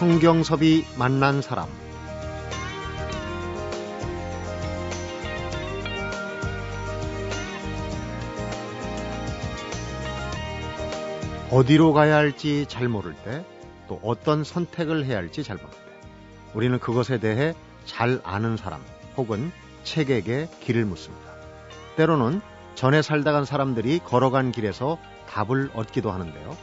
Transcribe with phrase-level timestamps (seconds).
[0.00, 1.68] 성경섭이 만난 사람
[11.50, 13.44] 어디로 가야 할지 잘 모를 때
[13.90, 15.78] 또 어떤 선택을 해야 할지 잘 모를 때
[16.54, 17.54] 우리는 그것에 대해
[17.84, 18.80] 잘 아는 사람
[19.16, 19.50] 혹은
[19.82, 21.28] 책에게 길을 묻습니다.
[21.96, 22.40] 때로는
[22.76, 24.96] 전에 살다 간 사람들이 걸어간 길에서
[25.28, 26.56] 답을 얻기도 하는데요.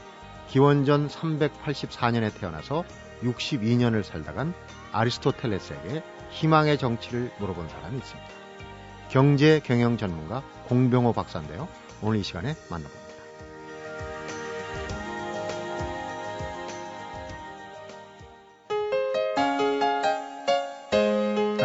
[0.48, 2.85] 기원전 384년에 태어나서
[3.23, 4.53] 62년을 살다 간
[4.91, 8.30] 아리스토텔레스에게 희망의 정치를 물어본 사람이 있습니다.
[9.09, 11.67] 경제 경영 전문가 공병호 박사인데요.
[12.02, 13.07] 오늘 이 시간에 만나봅니다.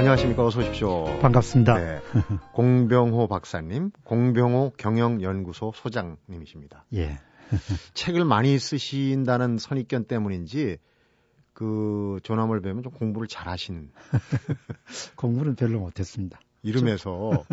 [0.03, 0.45] 안녕하십니까.
[0.45, 1.05] 어서 오십시오.
[1.21, 1.75] 반갑습니다.
[1.75, 2.01] 네.
[2.55, 6.87] 공병호 박사님, 공병호 경영연구소 소장님이십니다.
[6.95, 7.21] 예.
[7.95, 10.79] 책을 많이 쓰신다는 선입견 때문인지
[11.53, 13.91] 그 조남을 뵈면 좀 공부를 잘 하시는.
[15.17, 16.41] 공부는 별로 못했습니다.
[16.63, 17.45] 이름에서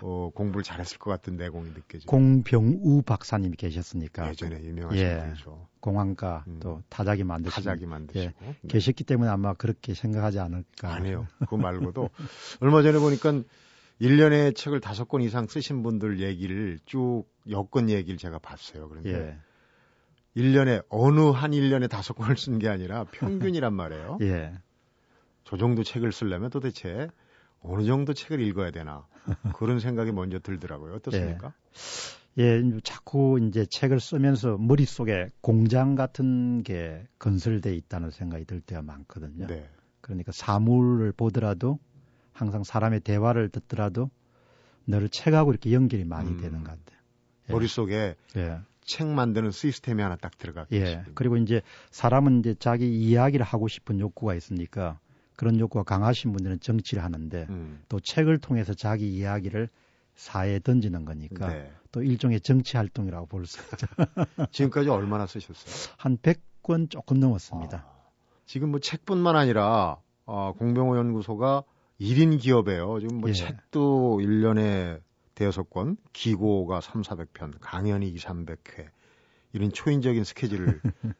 [0.00, 2.06] 어, 공부를 잘했을 것 같은 내공이 느껴지죠.
[2.06, 4.28] 공병우 박사님이 계셨으니까.
[4.30, 5.68] 예전에 유명하신 예, 분이죠.
[5.80, 6.58] 공항가 음.
[6.60, 7.62] 또 타자기 만드시고.
[7.62, 8.22] 타자기 만드시고.
[8.22, 8.56] 예, 네.
[8.68, 10.92] 계셨기 때문에 아마 그렇게 생각하지 않을까.
[10.94, 11.26] 아니요.
[11.40, 12.10] 그거 말고도
[12.60, 13.42] 얼마 전에 보니까
[14.00, 18.88] 1년에 책을 다섯 권 이상 쓰신 분들 얘기를 쭉 여권 얘기를 제가 봤어요.
[18.88, 19.38] 그런데 예.
[20.36, 24.18] 1년에 어느 한 1년에 다섯 권을 쓴 게 아니라 평균이란 말이에요.
[24.22, 24.52] 예.
[25.44, 27.08] 저 정도 책을 쓰려면 도대체
[27.60, 29.06] 어느 정도 책을 읽어야 되나
[29.54, 30.94] 그런 생각이 먼저 들더라고요.
[30.94, 31.52] 어떻습니까?
[32.38, 32.42] 예.
[32.42, 39.46] 예, 자꾸 이제 책을 쓰면서 머릿속에 공장 같은 게 건설돼 있다는 생각이 들 때가 많거든요.
[39.46, 39.68] 네.
[40.00, 41.78] 그러니까 사물을 보더라도
[42.32, 44.10] 항상 사람의 대화를 듣더라도
[44.86, 46.98] 늘 책하고 이렇게 연결이 많이 음, 되는 것 같아요.
[47.48, 47.52] 예.
[47.52, 48.58] 머릿속에 예.
[48.84, 51.04] 책 만드는 시스템이 하나 딱 들어가 예.
[51.14, 54.98] 그리고 이제 사람은 이제 자기 이야기를 하고 싶은 욕구가 있으니까
[55.36, 57.82] 그런 욕구가 강하신 분들은 정치를 하는데 음.
[57.88, 59.68] 또 책을 통해서 자기 이야기를
[60.14, 61.72] 사회에 던지는 거니까 네.
[61.90, 63.86] 또 일종의 정치 활동이라고 볼 수 있죠.
[64.52, 65.94] 지금까지 얼마나 쓰셨어요?
[65.98, 67.78] 한 100권 조금 넘었습니다.
[67.78, 67.94] 아,
[68.46, 71.64] 지금 뭐 책뿐만 아니라 어, 공병호 연구소가
[72.00, 73.00] 1인 기업이에요.
[73.00, 73.32] 지금 뭐 예.
[73.32, 75.00] 책도 1년에
[75.34, 78.88] 대여섯 권, 기고가 3, 400편, 강연이 2, 300회
[79.52, 80.80] 이런 초인적인 스케줄을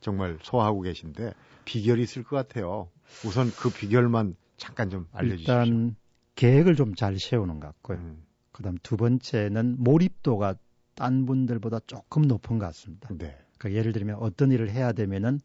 [0.00, 1.32] 정말 소화하고 계신데
[1.64, 2.88] 비결이 있을 것 같아요.
[3.24, 5.54] 우선 그 비결만 잠깐 좀 알려주십시오.
[5.54, 5.96] 일단
[6.34, 7.98] 계획을 좀 잘 세우는 것 같고요.
[7.98, 8.22] 음.
[8.52, 10.54] 그다음 두 번째는 몰입도가
[10.94, 13.08] 딴 분들보다 조금 높은 것 같습니다.
[13.12, 13.36] 네.
[13.58, 15.40] 그러니까 예를 들면 어떤 일을 해야 되면은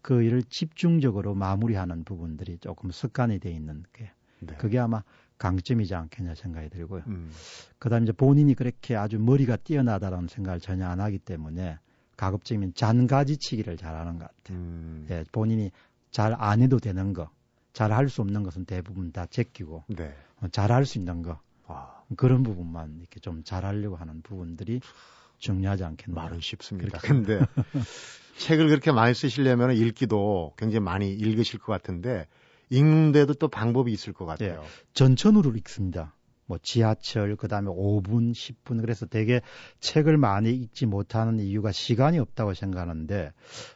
[0.00, 4.54] 그 일을 집중적으로 마무리하는 부분들이 조금 습관이 돼 있는 게 네.
[4.56, 5.02] 그게 아마
[5.38, 7.02] 강점이지 않겠냐 생각이 들고요.
[7.06, 7.30] 음.
[7.78, 11.78] 그다음 이제 본인이 그렇게 아주 머리가 뛰어나다라는 생각을 전혀 안 하기 때문에
[12.16, 14.58] 가급적이면 잔가지치기를 잘하는 것 같아요.
[14.58, 15.06] 음.
[15.10, 15.70] 예, 본인이
[16.10, 17.28] 잘 안 해도 되는 거,
[17.72, 20.14] 잘 할 수 없는 것은 대부분 다 제끼고 네.
[20.40, 22.02] 어, 잘할 수 있는 거 아.
[22.16, 24.80] 그런 부분만 이렇게 좀 잘하려고 하는 부분들이
[25.38, 26.22] 중요하지 않겠나.
[26.22, 26.98] 말은 쉽습니다.
[27.02, 27.40] 근데
[28.38, 32.28] 책을 그렇게 많이 쓰시려면 읽기도 굉장히 많이 읽으실 것 같은데
[32.70, 34.60] 읽는데도 또 방법이 있을 것 같아요.
[34.60, 34.66] 네.
[34.94, 36.14] 전천후로 읽습니다.
[36.46, 39.40] 뭐 지하철 그다음에 5분 10분 그래서 되게
[39.80, 43.32] 책을 많이 읽지 못하는 이유가 시간이 없다고 생각하는데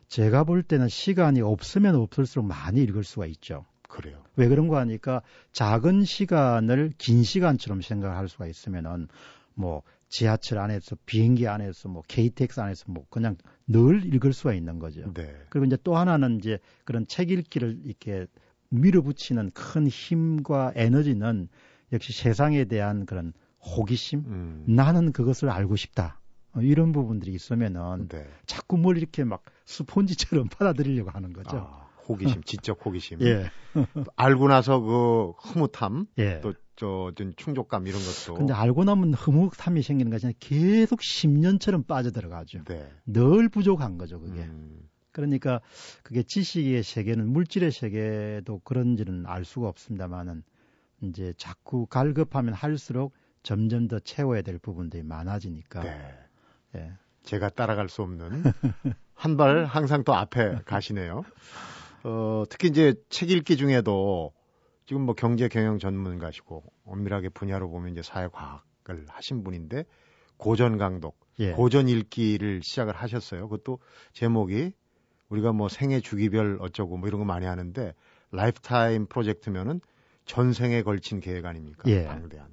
[0.09, 3.65] 제가 볼 때는 시간이 없으면 없을수록 많이 읽을 수가 있죠.
[3.88, 4.22] 그래요.
[4.37, 5.22] 왜 그런 거 하니까
[5.53, 9.09] 작은 시간을 긴 시간처럼 생각할 수가 있으면은
[9.54, 15.12] 뭐 지하철 안에서 비행기 안에서 뭐 KTX 안에서 뭐 그냥 늘 읽을 수가 있는 거죠.
[15.15, 15.34] 네.
[15.48, 18.27] 그리고 이제 또 하나는 이제 그런 책 읽기를 이렇게
[18.70, 21.48] 밀어붙이는 큰 힘과 에너지는
[21.92, 24.64] 역시 세상에 대한 그런 호기심, 음.
[24.66, 26.20] 나는 그것을 알고 싶다.
[26.52, 28.26] 어, 이런 부분들이 있으면은 네.
[28.46, 31.58] 자꾸 뭘 이렇게 막 스폰지처럼 받아들이려고 하는 거죠.
[31.58, 33.20] 아, 호기심, 지적 호기심.
[33.26, 33.50] 예.
[34.16, 36.41] 알고 나서 그 흐뭇함, 예.
[36.41, 38.34] 또저 충족감 이런 것도.
[38.34, 42.64] 근데 알고 나면 흐뭇함이 생기는 아니라 계속 10년처럼 빠져들어가죠.
[42.64, 42.91] 네.
[43.06, 44.41] 늘 부족한 거죠, 그게.
[44.41, 44.88] 음.
[45.18, 45.60] 그러니까
[46.04, 50.44] 그게 지식의 세계는 물질의 세계도 그런지는 알 수가 없습니다만은
[51.00, 53.12] 이제 자꾸 갈급하면 할수록
[53.42, 55.82] 점점 더 채워야 될 부분들이 많아지니까.
[55.82, 56.15] 네.
[56.76, 56.92] 예.
[57.24, 58.44] 제가 따라갈 수 없는
[59.15, 61.24] 한 발 항상 더 앞에 가시네요.
[62.04, 64.32] 어, 특히 이제 책 읽기 중에도
[64.86, 69.84] 지금 뭐 경제 경영 전문가시고 엄밀하게 분야로 보면 이제 사회과학을 하신 분인데
[70.36, 71.50] 고전 강독, 예.
[71.50, 73.48] 고전 읽기를 시작을 하셨어요.
[73.48, 73.80] 그것도
[74.12, 74.72] 제목이
[75.28, 77.95] 우리가 뭐 생애 주기별 어쩌고 뭐 이런 거 많이 하는데
[78.33, 79.80] lifetime 프로젝트면은
[80.24, 81.83] 전 생애에 걸친 계획 아닙니까?
[81.86, 82.04] 예.
[82.04, 82.48] 방대한.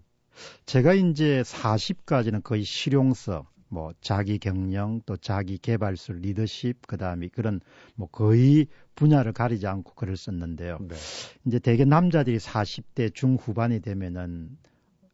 [0.65, 7.59] 제가 이제 40까지는 거의 실용서, 뭐 자기 경영 또 자기 개발서 리더십 그다음에 그런
[7.95, 10.77] 뭐 거의 분야를 가리지 않고 글을 썼는데요.
[10.81, 10.95] 네.
[11.45, 14.57] 이제 대개 남자들이 40대 중후반이 되면은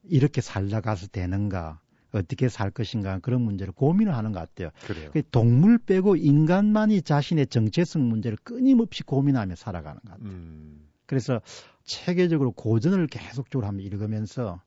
[0.04, 1.80] 이렇게 살다가서 되는가
[2.12, 4.70] 어떻게 살 것인가 그런 문제를 고민을 하는 것 같아요.
[4.86, 5.12] 그래요.
[5.32, 10.30] 동물 빼고 인간만이 자신의 정체성 문제를 끊임없이 고민하며 살아가는 것 같아요.
[10.30, 10.88] 음.
[11.06, 11.42] 그래서
[11.84, 14.62] 체계적으로 고전을 계속적으로 한번 읽으면서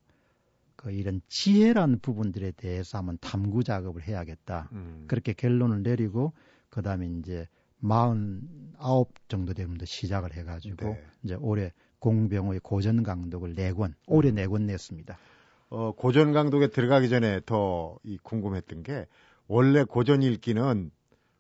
[0.77, 4.69] 그 이런 지혜라는 부분들에 대해서 한번 탐구 작업을 해야겠다.
[4.73, 5.05] 음.
[5.09, 6.33] 그렇게 결론을 내리고
[6.69, 7.47] 그다음에 이제
[7.81, 11.05] 49 정도 되면 시작을 해가지고 네.
[11.23, 15.17] 이제 올해 공병호의 고전 강독을 네 권, 올해 네권 냈습니다.
[15.75, 19.07] 어, 고전 강독에 들어가기 전에 더 이 궁금했던 게
[19.49, 20.91] 원래 고전 읽기는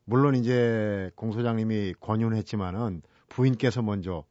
[0.04, 4.24] 물론 이제 공 소장님이 권유했지만은 부인께서 먼저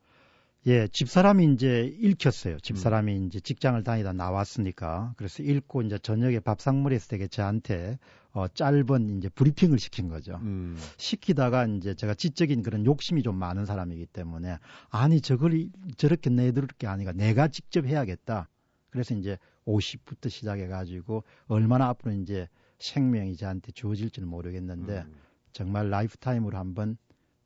[0.65, 2.57] 예, 집사람이 이제 읽혔어요.
[2.59, 3.23] 집사람이 음.
[3.25, 5.13] 이제 직장을 다니다 나왔으니까.
[5.17, 7.99] 그래서 읽고 이제 저녁에 밥상머리에서 되게 저한테
[8.31, 10.39] 어, 짧은 이제 브리핑을 시킨 거죠.
[10.41, 10.77] 음.
[10.97, 14.57] 시키다가 이제 제가 지적인 그런 욕심이 좀 많은 사람이기 때문에
[14.89, 15.67] 아니 저걸
[15.97, 18.47] 저렇게 내 들을 게 아니라 내가 직접 해야겠다.
[18.89, 22.47] 그래서 이제 50부터 시작해 가지고 얼마나 앞으로 이제
[22.79, 25.13] 생명이 저한테 주어질지는 모르겠는데 음.
[25.53, 26.97] 정말 lifetime으로 한번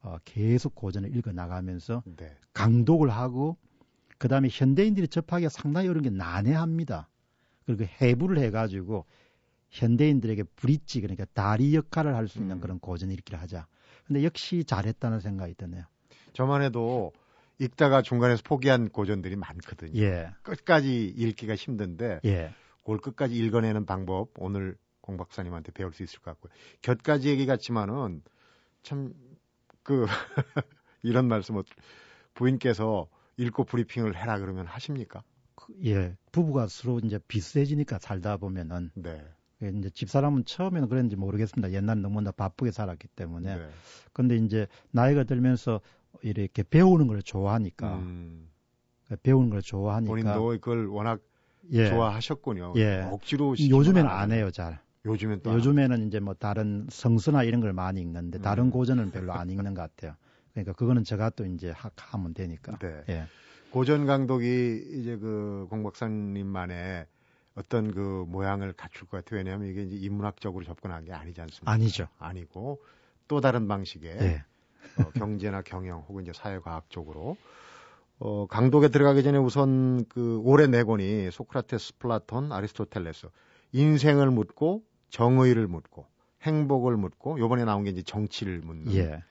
[0.01, 2.35] 어, 계속 고전을 읽어 나가면서 네.
[2.53, 3.57] 강독을 하고
[4.17, 7.09] 그 다음에 현대인들이 접하기가 상당히 어려운 게 난해합니다.
[7.65, 9.05] 그리고 해부를 해가지고
[9.69, 12.61] 현대인들에게 브릿지 그러니까 다리 역할을 할 수 있는 음.
[12.61, 13.67] 그런 고전 읽기를 하자.
[14.07, 15.83] 근데 역시 잘했다는 생각이 드네요.
[16.33, 17.11] 저만 해도
[17.59, 19.99] 읽다가 중간에서 포기한 고전들이 많거든요.
[19.99, 20.31] 예.
[20.43, 22.53] 끝까지 읽기가 힘든데 예.
[22.81, 26.51] 그걸 끝까지 읽어내는 방법 오늘 공 박사님한테 배울 수 있을 것 같고요.
[26.81, 28.21] 곁가지 얘기 같지만은
[28.83, 29.13] 참
[29.87, 30.05] 그
[31.01, 31.63] 이런 말씀을
[32.33, 33.07] 부인께서
[33.37, 35.23] 읽고 브리핑을 해라 그러면 하십니까?
[35.55, 39.23] 그, 예, 부부가 서로 이제 비슷해지니까 살다 보면은 네.
[39.63, 41.71] 예, 이제 집사람은 처음에는 그랬는지 모르겠습니다.
[41.71, 43.55] 옛날 너무나 바쁘게 살았기 때문에.
[43.55, 43.69] 네.
[44.11, 45.79] 근데 이제 나이가 들면서
[46.21, 48.49] 이렇게 배우는 걸 좋아하니까 음.
[49.23, 51.21] 배우는 걸 좋아하니까 본인도 그걸 워낙
[51.71, 51.89] 예.
[51.89, 52.73] 좋아하셨군요.
[52.77, 53.07] 예.
[53.11, 54.79] 억지로 요즘에는 안 해요, 잘.
[55.05, 58.71] 요즘엔 또 요즘에는 이제 뭐 다른 성서나 이런 걸 많이 읽는데 다른 음.
[58.71, 60.15] 고전은 별로 안 읽는 것 같아요.
[60.51, 62.77] 그러니까 그거는 제가 또 이제 하면 되니까.
[62.79, 63.03] 네.
[63.09, 63.23] 예.
[63.71, 67.05] 고전 강독이 이제 그 공박사님만의
[67.55, 69.39] 어떤 그 모양을 갖출 것 같아요.
[69.39, 71.71] 왜냐하면 이게 이제 인문학적으로 접근한 게 아니지 않습니까?
[71.71, 72.07] 아니죠.
[72.19, 72.81] 아니고
[73.27, 74.43] 또 다른 방식의 예.
[74.99, 77.37] 어, 경제나 경영 혹은 이제 사회과학적으로
[78.19, 83.27] 어, 강독에 들어가기 전에 우선 그 올해 네 권이 소크라테스, 플라톤, 아리스토텔레스
[83.73, 86.05] 인생을 묻고 정의를 묻고
[86.43, 89.23] 행복을 묻고 요번에 나온 게 이제 정치를 묻는 예.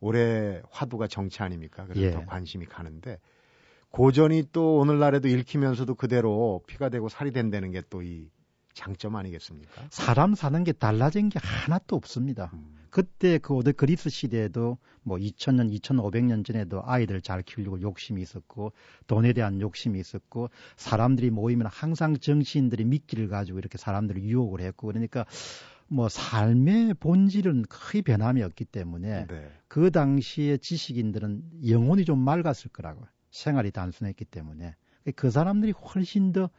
[0.00, 1.84] 올해 화두가 정치 아닙니까?
[1.86, 2.10] 그래서 예.
[2.10, 3.18] 더 관심이 가는데
[3.90, 8.28] 고전이 또 오늘날에도 읽히면서도 그대로 피가 되고 살이 된다는 게 또 이
[8.74, 9.82] 장점 아니겠습니까?
[9.90, 12.50] 사람 사는 게 달라진 게 하나도 없습니다.
[12.54, 12.74] 음.
[12.92, 18.72] 그때 그 오대 그리스 시대에도 뭐 2000년, 2500년 전에도 아이들 잘 키우려고 욕심이 있었고
[19.06, 25.24] 돈에 대한 욕심이 있었고 사람들이 모이면 항상 정치인들이 미끼를 가지고 이렇게 사람들을 유혹을 했고 그러니까
[25.88, 29.50] 뭐 삶의 본질은 거의 변함이 없기 때문에 네.
[29.68, 34.76] 그 당시에 지식인들은 영혼이 좀 맑았을 거라고 생활이 단순했기 때문에
[35.16, 36.50] 그 사람들이 훨씬 더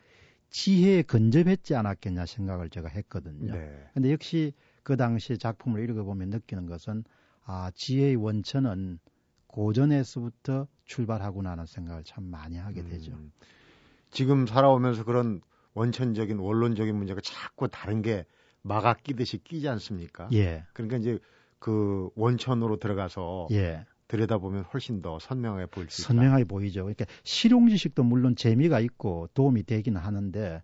[0.50, 3.53] 지혜에 근접했지 않았겠냐 생각을 제가 했거든요.
[3.53, 3.88] 네.
[3.93, 4.53] 근데 역시
[4.84, 7.04] 그 당시 작품을 읽어보면 느끼는 것은
[7.46, 9.00] 아, 지혜의 원천은
[9.48, 13.13] 고전에서부터 출발하구나라는 생각을 참 많이 하게 되죠.
[13.13, 13.32] 음,
[14.10, 15.42] 지금 살아오면서 그런
[15.74, 18.25] 원천적인 원론적인 문제가 자꾸 다른 게
[18.62, 20.30] 막아 끼듯이 끼지 않습니까?
[20.34, 20.66] 예.
[20.74, 21.20] 그러니까 이제
[21.60, 23.86] 그 원천으로 들어가서 예.
[24.08, 26.08] 들여다보면 훨씬 더 선명하게 보일 수 있다.
[26.10, 26.82] 선명하게 보이죠.
[26.84, 30.62] 그러니까 실용 지식도 물론 재미가 있고 도움이 되기는 하는데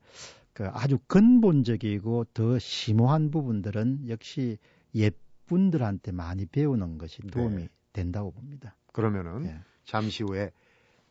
[0.53, 4.57] 그 아주 근본적이고 더 심오한 부분들은 역시
[4.95, 7.69] 옛분들한테 많이 배우는 것이 도움이 네.
[7.93, 8.75] 된다고 봅니다.
[8.93, 9.59] 그러면은 예.
[9.85, 10.51] 잠시 후에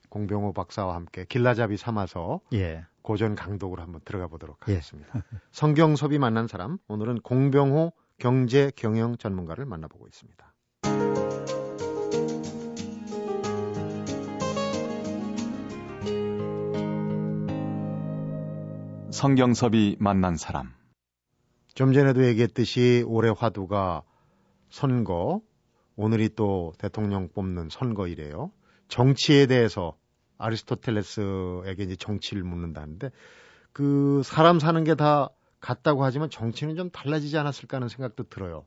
[0.08, 2.84] 공병호 박사와 함께 길라잡이 삼아서 예.
[3.02, 4.72] 고전 강독으로 한번 들어가 보도록 예.
[4.74, 5.10] 하겠습니다.
[5.16, 5.38] 예.
[5.52, 10.52] 성경섭이 만난 사람 오늘은 공병호 경제 경영 전문가를 만나보고 있습니다.
[19.18, 20.72] 성경섭이 만난 사람.
[21.74, 24.04] 좀 전에도 얘기했듯이 올해 화두가
[24.70, 25.40] 선거,
[25.96, 28.52] 오늘이 또 대통령 뽑는 선거이래요.
[28.86, 29.96] 정치에 대해서
[30.38, 33.10] 아리스토텔레스에게 이제 정치를 묻는다는데
[33.72, 38.66] 그 사람 사는 게 다 같다고 하지만 정치는 좀 달라지지 않았을까 하는 생각도 들어요.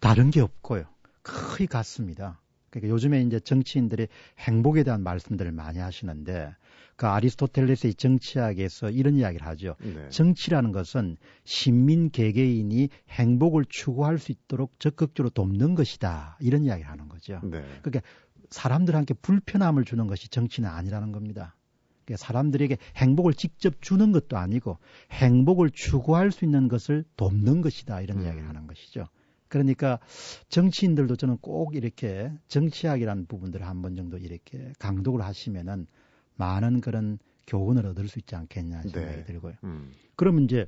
[0.00, 0.86] 다른 게 없고요.
[1.22, 2.40] 거의 같습니다.
[2.70, 4.08] 그러니까 요즘에 이제 정치인들이
[4.40, 6.52] 행복에 대한 말씀들을 많이 하시는데
[6.98, 9.76] 그 아리스토텔레스의 정치학에서 이런 이야기를 하죠.
[9.80, 10.08] 네.
[10.08, 16.36] 정치라는 것은 신민 개개인이 행복을 추구할 수 있도록 적극적으로 돕는 것이다.
[16.40, 17.40] 이런 이야기를 하는 거죠.
[17.44, 17.62] 네.
[17.82, 18.00] 그러니까
[18.50, 21.54] 사람들한테 불편함을 주는 것이 정치는 아니라는 겁니다.
[22.04, 24.78] 그러니까 사람들에게 행복을 직접 주는 것도 아니고
[25.12, 28.00] 행복을 추구할 수 있는 것을 돕는 것이다.
[28.00, 28.24] 이런 음.
[28.24, 29.06] 이야기를 하는 것이죠.
[29.46, 30.00] 그러니까
[30.48, 35.86] 정치인들도 저는 꼭 이렇게 정치학이라는 부분들을 한 번 정도 이렇게 강독을 하시면은
[36.38, 39.24] 많은 그런 교훈을 얻을 수 있지 않겠냐 생각이 네.
[39.24, 39.54] 들고요.
[39.64, 39.92] 음.
[40.16, 40.66] 그러면 이제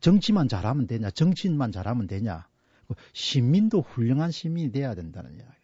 [0.00, 2.46] 정치만 잘하면 되냐, 정치인만 잘하면 되냐,
[3.12, 5.60] 시민도 훌륭한 시민이 돼야 된다는 이야기.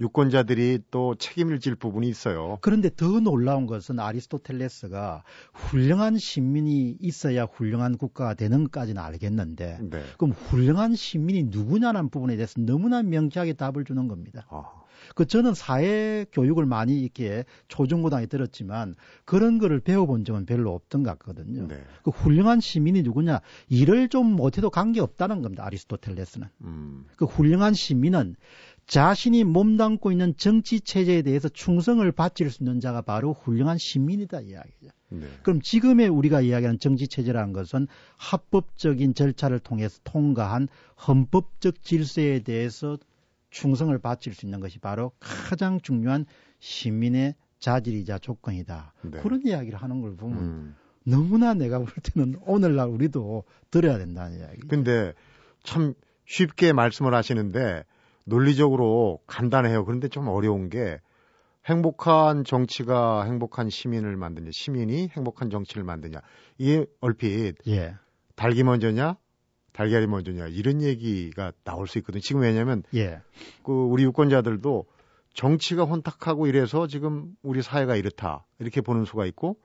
[0.00, 2.58] 유권자들이 또 책임을 질 부분이 있어요.
[2.60, 10.02] 그런데 더 놀라운 것은 아리스토텔레스가 훌륭한 시민이 있어야 훌륭한 국가가 되는 것까지는 알겠는데 네.
[10.16, 14.46] 그럼 훌륭한 시민이 누구냐는 부분에 대해서 너무나 명쾌하게 답을 주는 겁니다.
[14.50, 14.82] 아.
[15.14, 21.18] 그 저는 사회 교육을 많이 이렇게 초중고등에 들었지만 그런 거를 배워본 적은 별로 없던 것
[21.18, 21.66] 같거든요.
[21.66, 21.82] 네.
[22.02, 25.64] 그 훌륭한 시민이 누구냐 일을 좀 못해도 관계 없다는 겁니다.
[25.66, 26.48] 아리스토텔레스는.
[26.62, 27.04] 음.
[27.16, 28.36] 그 훌륭한 시민은
[28.88, 34.88] 자신이 몸담고 있는 정치 체제에 대해서 충성을 바칠 수 있는 자가 바로 훌륭한 시민이다 이야기죠.
[35.10, 35.26] 네.
[35.42, 37.86] 그럼 지금의 우리가 이야기하는 정치 체제라는 것은
[38.16, 40.68] 합법적인 절차를 통해서 통과한
[41.06, 42.96] 헌법적 질서에 대해서
[43.50, 46.26] 충성을 바칠 수 있는 것이 바로 가장 중요한
[46.60, 48.94] 시민의 자질이자 조건이다.
[49.02, 49.20] 네.
[49.20, 50.76] 그런 이야기를 하는 걸 보면 음.
[51.04, 54.60] 너무나 내가 볼 때는 오늘날 우리도 들어야 된다는 이야기.
[54.68, 55.14] 근데
[55.62, 55.94] 참
[56.26, 57.84] 쉽게 말씀을 하시는데
[58.24, 59.84] 논리적으로 간단해요.
[59.84, 61.00] 그런데 좀 어려운 게
[61.64, 66.20] 행복한 정치가 행복한 시민을 만드냐, 시민이 행복한 정치를 만드냐.
[66.58, 67.94] 이게 얼핏 예.
[68.36, 69.16] 닭이 먼저냐,
[69.78, 72.20] 달걀이 먼저냐 이런 얘기가 나올 수 있거든요.
[72.20, 73.20] 지금 왜냐하면 예.
[73.62, 74.86] 그 우리 유권자들도
[75.34, 79.56] 정치가 혼탁하고 이래서 지금 우리 사회가 이렇다 이렇게 보는 수가 있고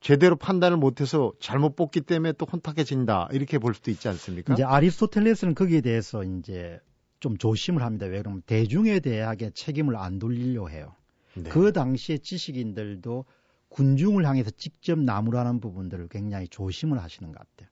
[0.00, 4.52] 제대로 판단을 못해서 잘못 뽑기 때문에 또 혼탁해진다 이렇게 볼 수도 있지 않습니까?
[4.52, 6.78] 이제 아리스토텔레스는 거기에 대해서 이제
[7.18, 8.04] 좀 조심을 합니다.
[8.04, 10.94] 왜 그러면 대중에 대하게 책임을 안 돌리려 해요.
[11.34, 11.48] 네.
[11.48, 13.24] 그 당시에 지식인들도
[13.70, 17.70] 군중을 향해서 직접 나무라는 부분들을 굉장히 조심을 하시는 것 같아요.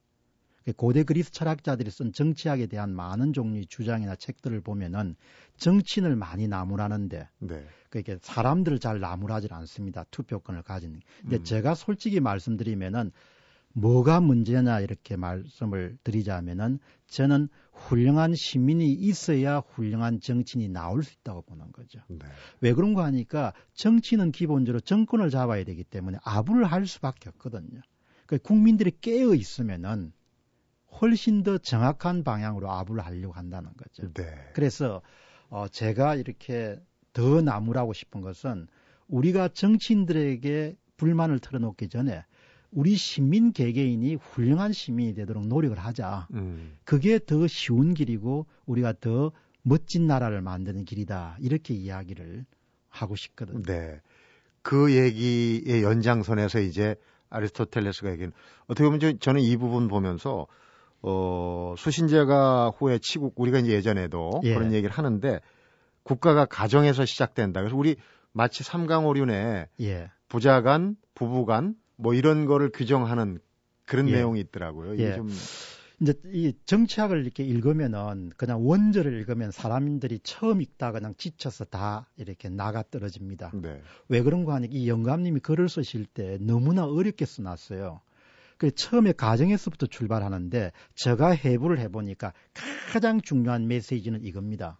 [0.73, 5.14] 고대 그리스 철학자들이 쓴 정치학에 대한 많은 종류의 주장이나 책들을 보면은
[5.58, 7.64] 정치인을 많이 나무라는데 네.
[7.88, 10.04] 그게 사람들을 잘 나무라질 않습니다.
[10.11, 11.00] 투표권을 가진.
[11.20, 11.44] 근데 음.
[11.44, 13.12] 제가 솔직히 말씀드리면은
[13.76, 21.73] 뭐가 문제냐 이렇게 말씀을 드리자면은 저는 훌륭한 시민이 있어야 훌륭한 정치인이 나올 수 있다고 보는
[21.73, 22.00] 거죠.
[22.08, 22.18] 네.
[22.62, 27.82] 왜 그런가 하니까 정치는 기본적으로 정권을 잡아야 되기 때문에 아부를 할 수밖에 없거든요.
[28.25, 30.12] 그러니까 국민들이 깨어 있으면은
[31.00, 34.12] 훨씬 더 정확한 방향으로 아부를 하려고 한다는 거죠.
[34.14, 34.25] 네.
[34.55, 35.02] 그래서
[35.49, 36.81] 어 제가 이렇게
[37.12, 38.66] 더 나무라고 싶은 것은
[39.09, 42.25] 우리가 정치인들에게 불만을 털어놓기 전에
[42.71, 46.28] 우리 시민 개개인이 훌륭한 시민이 되도록 노력을 하자.
[46.35, 46.76] 음.
[46.85, 51.37] 그게 더 쉬운 길이고 우리가 더 멋진 나라를 만드는 길이다.
[51.40, 52.45] 이렇게 이야기를
[52.88, 53.62] 하고 싶거든요.
[53.62, 54.00] 네.
[54.62, 56.97] 그 얘기의 연장선에서 이제
[57.31, 58.33] 아리스토텔레스가 얘기는
[58.66, 60.47] 어떻게 보면 저는 이 부분 보면서
[61.08, 64.54] 어 수신제가 후에 치국 우리가 이제 예전에도 예.
[64.54, 65.40] 그런 얘기를 하는데
[66.02, 67.60] 국가가 가정에서 시작된다.
[67.60, 67.96] 그래서 우리
[68.32, 70.10] 마치 삼강오륜에 예.
[70.28, 73.40] 부자 간, 부부 간 뭐 이런 거를 규정하는
[73.84, 74.16] 그런 예.
[74.16, 74.94] 내용이 있더라고요.
[74.94, 75.14] 이게 예.
[75.14, 75.28] 좀
[76.00, 82.50] 이제 이 정치학을 이렇게 읽으면은 그냥 원절을 읽으면 사람들이 처음 읽다 그냥 지쳐서 다 이렇게
[82.50, 83.52] 나가 떨어집니다.
[83.54, 83.80] 네.
[84.08, 88.00] 왜 그런가 하니 이 영감님이 글을 쓰실 때 너무나 어렵게 써놨어요.
[88.58, 92.32] 그 처음에 가정에서부터 출발하는데 제가 해부를 해보니까
[92.92, 94.78] 가장 중요한 메시지는 이겁니다.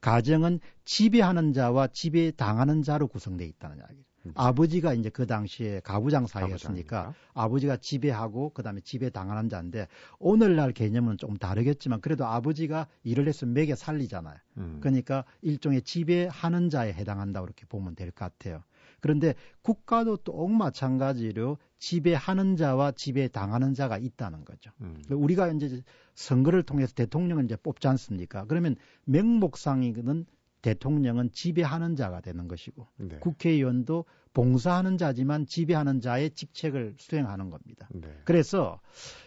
[0.00, 4.02] 가정은 지배하는 자와 지배당하는 자로 구성되어 있다는 이야기죠.
[4.26, 4.32] 음.
[4.36, 9.86] 아버지가 이제 그 당시에 가부장 사이였으니까 아버지가 지배하고 그다음에 지배 당하는 자인데
[10.18, 14.36] 오늘날 개념은 좀 다르겠지만 그래도 아버지가 일을 해서 매개 살리잖아요.
[14.58, 14.78] 음.
[14.80, 18.62] 그러니까 일종의 지배하는 자에 해당한다 그렇게 보면 될 것 같아요.
[19.04, 24.70] 그런데 국가도 또 마찬가지로 지배하는 자와 지배당하는 자가 있다는 거죠.
[24.80, 25.02] 음.
[25.10, 25.82] 우리가 이제
[26.14, 28.46] 선거를 통해서 대통령을 이제 뽑지 않습니까?
[28.46, 30.24] 그러면 명목상이는
[30.62, 33.18] 대통령은 지배하는 자가 되는 것이고 네.
[33.18, 37.86] 국회의원도 봉사하는 자지만 지배하는 자의 직책을 수행하는 겁니다.
[37.92, 38.08] 네.
[38.24, 38.80] 그래서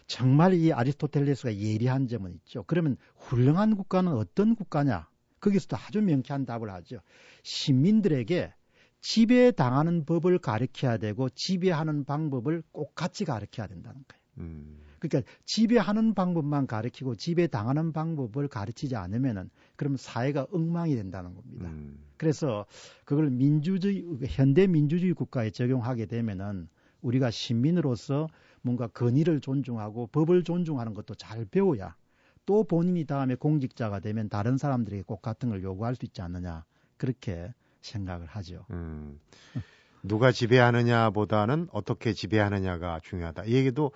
[0.07, 2.63] 정말 이 아리스토텔레스가 예리한 점은 있죠.
[2.65, 5.07] 그러면 훌륭한 국가는 어떤 국가냐?
[5.39, 6.97] 거기서도 아주 명쾌한 답을 하죠.
[7.43, 8.55] 시민들에게
[9.07, 14.23] 지배당하는 법을 가르쳐야 되고 지배하는 방법을 꼭 같이 가르쳐야 된다는 거예요.
[14.39, 14.79] 음.
[14.99, 21.69] 그러니까 지배하는 방법만 가르치고 지배당하는 방법을 가르치지 않으면은 그러면 사회가 엉망이 된다는 겁니다.
[21.69, 22.03] 음.
[22.17, 22.65] 그래서
[23.05, 26.67] 그걸 민주주의 현대 민주주의 국가에 적용하게 되면은
[26.99, 28.27] 우리가 시민으로서
[28.61, 31.95] 뭔가 권위를 존중하고 법을 존중하는 것도 잘 배워야
[32.45, 36.65] 또 본인이 다음에 공직자가 되면 다른 사람들에게 꼭 같은 걸 요구할 수 있지 않느냐
[36.97, 37.53] 그렇게
[37.87, 38.65] 생각을 하죠.
[38.71, 39.19] 음.
[40.03, 43.45] 누가 지배하느냐보다는 어떻게 지배하느냐가 중요하다.
[43.45, 43.91] 이 얘기도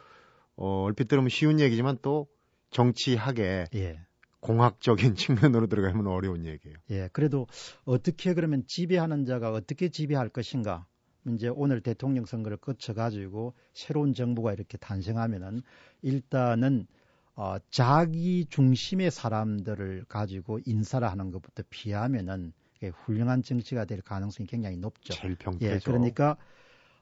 [0.56, 2.28] 어, 얼핏 들으면 쉬운 얘기지만 또
[2.72, 4.00] 정치학에 예.
[4.40, 5.16] 공학적인
[5.56, 6.78] 측면으로 들어가면 어려운 얘기예요.
[6.90, 7.48] 예, 그래도
[7.86, 10.86] 어떻게 그러면 지배하는 자가 어떻게 지배할 것인가?
[11.28, 15.62] 이제 오늘 대통령 선거를 거쳐 가지고 새로운 정부가 이렇게 탄생하면은
[16.02, 16.88] 일단은
[17.36, 22.54] 어, 자기 중심의 사람들을 가지고 인사를 하는 것부터 피하면은
[22.90, 25.14] 훌륭한 정치가 될 가능성이 굉장히 높죠.
[25.14, 25.66] 제일 평가죠.
[25.66, 26.38] 예, 그러니까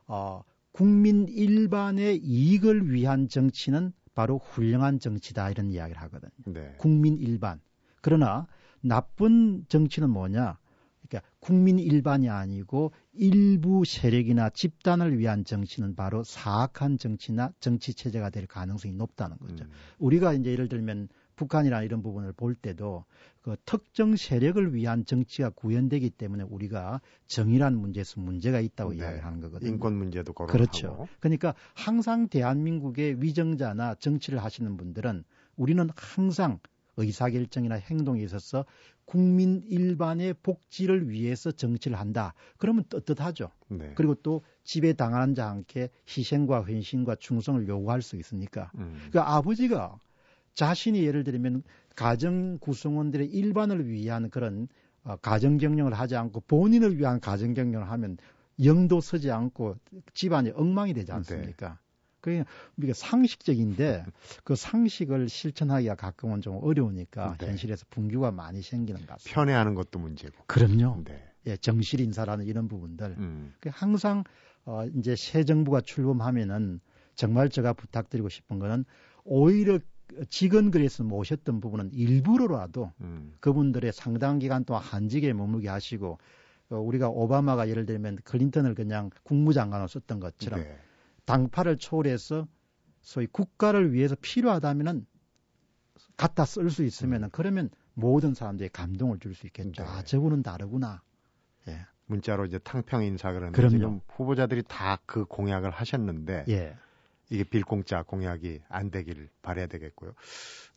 [0.07, 6.31] 어, 국민 일반의 이익을 위한 정치는 바로 훌륭한 정치다 이런 이야기를 하거든요.
[6.45, 6.75] 네.
[6.77, 7.59] 국민 일반.
[8.01, 8.47] 그러나
[8.81, 10.57] 나쁜 정치는 뭐냐?
[11.07, 18.45] 그러니까 국민 일반이 아니고 일부 세력이나 집단을 위한 정치는 바로 사악한 정치나 정치 체제가 될
[18.45, 19.65] 가능성이 높다는 거죠.
[19.65, 19.71] 음.
[19.97, 21.09] 우리가 이제 예를 들면
[21.39, 23.05] 북한이나 이런 부분을 볼 때도
[23.41, 28.97] 그 특정 세력을 위한 정치가 구현되기 때문에 우리가 정의란 문제에서 문제가 있다고 네.
[28.97, 29.71] 이야기하는 거거든요.
[29.71, 30.51] 인권 문제도 거론하고.
[30.51, 31.07] 그렇죠.
[31.21, 35.23] 그러니까 항상 대한민국의 위정자나 정치를 하시는 분들은
[35.55, 36.59] 우리는 항상
[36.97, 38.65] 의사결정이나 행동에 있어서
[39.05, 42.33] 국민 일반의 복지를 위해서 정치를 한다.
[42.57, 43.49] 그러면 떳떳하죠.
[43.69, 43.93] 네.
[43.95, 48.71] 그리고 또 집에 당하는 자한테 희생과 헌신과 충성을 요구할 수 있으니까.
[48.75, 49.07] 음.
[49.09, 49.97] 그러니까 아버지가
[50.59, 51.63] 자신이 예를 들면
[51.95, 54.67] 가정 구성원들의 일반을 위한 그런
[55.05, 58.17] 어, 가정 경영을 하지 않고 본인을 위한 가정 경영을 하면
[58.65, 59.77] 영도 서지 않고
[60.13, 61.69] 집안이 엉망이 되지 않습니까?
[61.69, 61.75] 네.
[62.19, 64.05] 그게 우리가 상식적인데
[64.43, 67.47] 그 상식을 실천하기가 가끔은 좀 어려우니까 네.
[67.47, 69.33] 현실에서 분규가 많이 생기는 것 같습니다.
[69.33, 70.43] 편애하는 것도 문제고.
[70.45, 71.05] 그럼요.
[71.05, 71.23] 네.
[71.47, 73.15] 예, 정실 인사라는 이런 부분들.
[73.17, 73.53] 음.
[73.61, 74.25] 그 항상
[74.65, 76.81] 어 이제 새 정부가 출범하면은
[77.15, 78.83] 정말 제가 부탁드리고 싶은 거는
[79.23, 79.79] 오히려
[80.29, 83.33] 직원그에서 모셨던 부분은 일부러라도 음.
[83.39, 86.17] 그분들의 상당 기간 동안 한직에 머물게 하시고
[86.71, 90.77] 어, 우리가 오바마가 예를 들면 클린턴을 그냥 국무장관으로 썼던 것처럼 네.
[91.25, 92.47] 당파를 초월해서
[93.01, 95.05] 소위 국가를 위해서 필요하다면은
[96.17, 97.29] 갖다 쓸 수 있으면은 음.
[97.31, 99.83] 그러면 모든 사람들이 감동을 줄 수 있겠죠.
[99.83, 99.89] 네.
[99.89, 101.01] 아, 저분은 다르구나.
[101.67, 101.85] 예.
[102.07, 106.75] 문자로 이제 탕평 인사 그러는데 지금 후보자들이 다 그 공약을 하셨는데 예.
[107.29, 110.11] 이게 빌공짜 공약이 안 되길 바래야 되겠고요.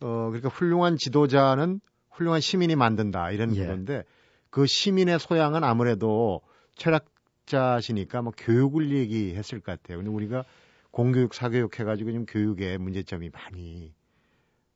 [0.00, 3.66] 어, 그러니까 훌륭한 지도자는 훌륭한 시민이 만든다 이런 예.
[3.66, 4.04] 건데
[4.50, 6.42] 그 시민의 소양은 아무래도
[6.76, 9.98] 철학자시니까 뭐 교육을 얘기했을 것 같아요.
[9.98, 10.44] 근데 우리가
[10.90, 13.94] 공교육, 사교육 해가지고 지금 교육에 문제점이 많이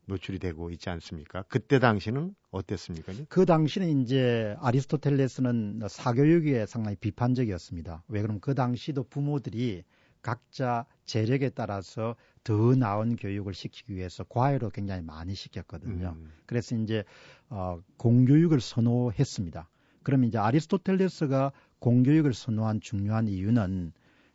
[0.06, 1.42] 노출이 되고 있지 않습니까?
[1.48, 3.12] 그때 당시는 어땠습니까?
[3.28, 8.04] 그 당시는 이제 아리스토텔레스는 사교육에 상당히 비판적이었습니다.
[8.08, 9.82] 왜 그러면 그 당시도 부모들이
[10.22, 16.14] 각자 재력에 따라서 더 나은 교육을 시키기 위해서 과외로 굉장히 많이 시켰거든요.
[16.16, 16.32] 음.
[16.46, 17.04] 그래서 이제
[17.48, 19.68] 어, 공교육을 선호했습니다.
[20.02, 23.92] 그럼 이제 아리스토텔레스가 공교육을 선호한 중요한 이유는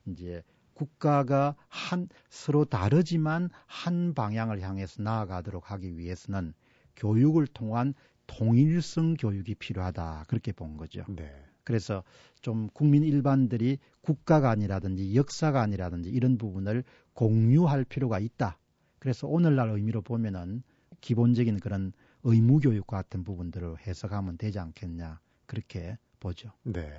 [0.07, 6.53] 이제 국가가 한 서로 다르지만 한 방향을 향해서 나아가도록 하기 위해서는
[6.95, 7.93] 교육을 통한
[8.27, 11.03] 통일성 교육이 필요하다 그렇게 본 거죠.
[11.09, 11.31] 네.
[11.63, 12.03] 그래서
[12.41, 18.57] 좀 국민 일반들이 국가가 아니라든지 역사가 아니라든지 이런 부분을 공유할 필요가 있다.
[18.99, 20.63] 그래서 오늘날 의미로 보면은
[21.01, 21.93] 기본적인 그런
[22.23, 25.19] 의무 교육 같은 부분들을 해석하면 되지 않겠냐.
[25.45, 26.51] 그렇게 보죠.
[26.63, 26.91] 네.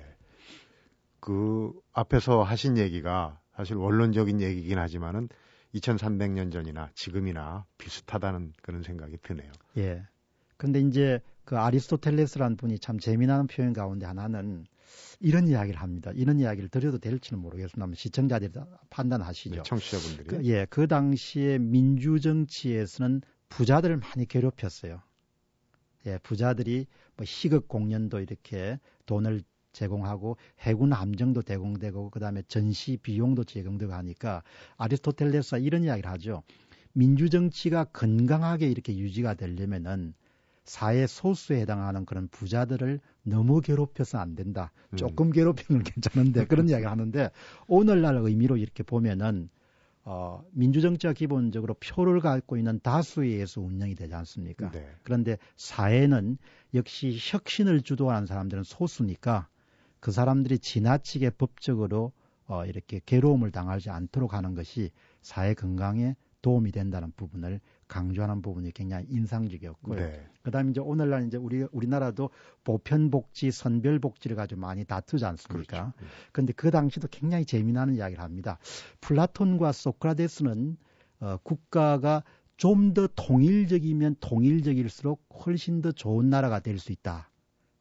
[1.19, 5.29] 그 앞에서 하신 얘기가 사실 원론적인 얘기긴 하지만은
[5.73, 9.51] 2300년 전이나 지금이나 비슷하다는 그런 생각이 드네요.
[9.77, 10.03] 예.
[10.57, 14.65] 근데 이제 그 아리스토텔레스라는 분이 참 재미나는 표현 가운데 하나는
[15.19, 16.11] 이런 이야기를 합니다.
[16.15, 18.51] 이런 이야기를 드려도 될지는 모르겠습니다만 시청자들이
[18.89, 19.55] 판단하시죠.
[19.55, 20.27] 네, 청취자분들이.
[20.27, 25.01] 그, 예, 그 당시에 민주 정치에서는 부자들을 많이 괴롭혔어요.
[26.05, 33.91] 예, 부자들이 뭐 희극 공연도 이렇게 돈을 제공하고 해군 함정도 제공되고 그다음에 전시 비용도 제공되고
[33.93, 34.43] 하니까
[34.77, 36.43] 아리스토텔레스가 이런 이야기를 하죠.
[36.93, 40.13] 민주 정치가 건강하게 이렇게 유지가 되려면은
[40.63, 44.71] 사회 소수에 해당하는 그런 부자들을 너무 괴롭혀서 안 된다.
[44.91, 44.97] 음.
[44.97, 47.31] 조금 괴롭히는 괜찮은데 그런 이야기 하는데
[47.67, 49.49] 오늘날 의미로 이렇게 보면은
[50.05, 54.71] 어, 민주정치가 기본적으로 표를 갖고 있는 다수에 의해서 운영이 되지 않습니까?
[54.71, 54.85] 네.
[55.03, 56.37] 그런데 사회는
[56.73, 59.47] 역시 혁신을 주도하는 사람들은 소수니까
[60.01, 62.11] 그 사람들이 지나치게 법적으로
[62.47, 69.05] 어, 이렇게 괴로움을 당하지 않도록 하는 것이 사회 건강에 도움이 된다는 부분을 강조하는 부분이 굉장히
[69.09, 69.99] 인상적이었고요.
[69.99, 70.27] 네.
[70.43, 72.29] 그다음에 이제 오늘날 이제 우리 우리나라도
[72.63, 75.93] 보편 복지, 선별 복지를 가지고 많이 다투지 않습니까?
[75.93, 76.11] 그렇죠.
[76.31, 78.59] 그런데 그 당시도 굉장히 재미나는 이야기를 합니다.
[79.01, 80.77] 플라톤과 소크라테스는
[81.19, 82.23] 어, 국가가
[82.57, 87.29] 좀 더 통일적이면 통일적일수록 훨씬 더 좋은 나라가 될 수 있다.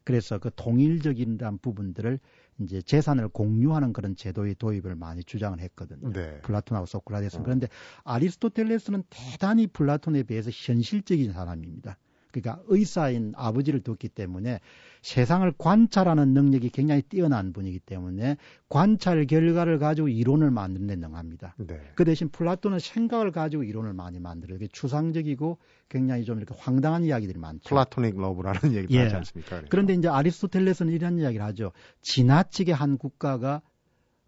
[0.05, 2.19] 그래서 그 통일적인 부분들을
[2.61, 6.13] 이제 재산을 공유하는 그런 제도의 도입을 많이 주장을 했거든요.
[6.13, 6.41] 네.
[6.43, 7.43] 플라톤하고 소크라테스는.
[7.43, 7.45] 어.
[7.45, 7.69] 그런데
[8.05, 11.99] 아리스토텔레스는 대단히 플라톤에 비해서 현실적인 사람입니다.
[12.33, 14.61] 그러니까 의사인 아버지를 뒀기 때문에
[15.03, 18.37] 세상을 관찰하는 능력이 굉장히 뛰어난 분이기 때문에
[18.69, 21.55] 관찰 결과를 가지고 이론을 만드는 데 능합니다.
[21.59, 21.81] 네.
[21.95, 24.57] 그 대신 플라톤은 생각을 가지고 이론을 많이 만들어요.
[24.57, 27.69] 이게 추상적이고 굉장히 좀 이렇게 황당한 이야기들이 많죠.
[27.69, 29.03] 플라토닉 러브라는 얘기도 예.
[29.03, 29.49] 하지 않습니까?
[29.51, 29.69] 그러니까.
[29.71, 31.73] 그런데 이제 아리스토텔레스는 이런 이야기를 하죠.
[32.01, 33.61] 지나치게 한 국가가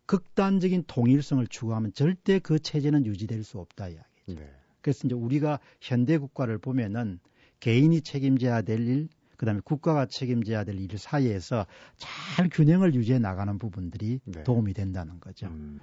[0.06, 4.40] 극단적인 통일성을 추구하면 절대 그 체제는 유지될 수 없다 이야기죠.
[4.40, 4.50] 네.
[4.82, 7.20] 그래서 이제 우리가 현대 국가를 보면은
[7.64, 11.64] 개인이 책임져야 될 일, 그 다음에 국가가 책임져야 될 일 사이에서
[11.96, 14.42] 잘 균형을 유지해 나가는 부분들이 네.
[14.42, 15.46] 도움이 된다는 거죠.
[15.46, 15.80] 음,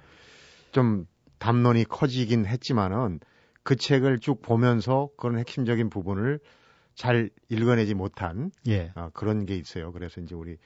[0.70, 1.08] 좀
[1.40, 3.18] 담론이 커지긴 했지만은
[3.64, 6.38] 그 책을 쭉 보면서 그런 핵심적인 부분을
[6.94, 8.92] 잘 읽어내지 못한 예.
[8.94, 9.90] 어, 그런 게 있어요.
[9.90, 10.58] 그래서 이제 우리